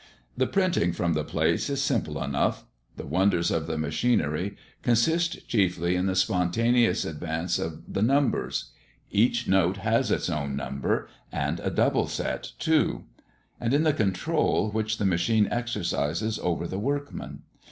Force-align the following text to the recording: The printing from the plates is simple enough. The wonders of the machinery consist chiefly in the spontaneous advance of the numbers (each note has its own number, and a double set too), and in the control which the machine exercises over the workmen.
The 0.35 0.47
printing 0.47 0.93
from 0.93 1.13
the 1.13 1.23
plates 1.23 1.69
is 1.69 1.79
simple 1.79 2.23
enough. 2.23 2.65
The 2.97 3.05
wonders 3.05 3.51
of 3.51 3.67
the 3.67 3.77
machinery 3.77 4.57
consist 4.81 5.47
chiefly 5.47 5.95
in 5.95 6.07
the 6.07 6.15
spontaneous 6.15 7.05
advance 7.05 7.59
of 7.59 7.83
the 7.87 8.01
numbers 8.01 8.71
(each 9.11 9.47
note 9.47 9.77
has 9.77 10.09
its 10.09 10.27
own 10.27 10.55
number, 10.55 11.07
and 11.31 11.59
a 11.59 11.69
double 11.69 12.07
set 12.07 12.53
too), 12.57 13.03
and 13.59 13.75
in 13.75 13.83
the 13.83 13.93
control 13.93 14.71
which 14.71 14.97
the 14.97 15.05
machine 15.05 15.47
exercises 15.51 16.39
over 16.39 16.67
the 16.67 16.79
workmen. 16.79 17.43